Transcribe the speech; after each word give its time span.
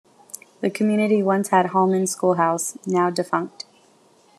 The 0.61 0.71
community 0.71 1.21
once 1.21 1.49
had 1.49 1.67
Holman 1.67 2.07
Schoolhouse, 2.07 2.75
now 2.87 3.11
defunct. 3.11 3.67